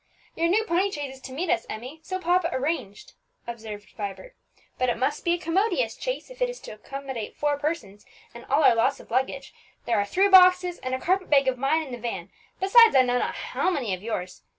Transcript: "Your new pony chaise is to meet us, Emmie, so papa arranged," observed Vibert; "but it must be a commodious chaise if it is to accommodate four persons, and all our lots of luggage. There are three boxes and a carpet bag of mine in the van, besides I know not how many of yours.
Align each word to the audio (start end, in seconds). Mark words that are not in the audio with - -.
"Your 0.33 0.47
new 0.47 0.63
pony 0.63 0.89
chaise 0.89 1.17
is 1.17 1.21
to 1.21 1.31
meet 1.31 1.51
us, 1.51 1.67
Emmie, 1.69 1.99
so 2.01 2.17
papa 2.17 2.49
arranged," 2.51 3.13
observed 3.45 3.91
Vibert; 3.95 4.35
"but 4.79 4.89
it 4.89 4.97
must 4.97 5.23
be 5.23 5.33
a 5.33 5.37
commodious 5.37 5.95
chaise 5.95 6.31
if 6.31 6.41
it 6.41 6.49
is 6.49 6.59
to 6.61 6.71
accommodate 6.71 7.35
four 7.37 7.55
persons, 7.59 8.03
and 8.33 8.43
all 8.45 8.63
our 8.63 8.73
lots 8.73 8.99
of 8.99 9.11
luggage. 9.11 9.53
There 9.85 9.99
are 10.01 10.05
three 10.07 10.27
boxes 10.27 10.79
and 10.79 10.95
a 10.95 10.99
carpet 10.99 11.29
bag 11.29 11.47
of 11.47 11.59
mine 11.59 11.83
in 11.83 11.91
the 11.91 11.99
van, 11.99 12.31
besides 12.59 12.95
I 12.95 13.03
know 13.03 13.19
not 13.19 13.35
how 13.35 13.69
many 13.69 13.93
of 13.93 14.01
yours. 14.01 14.41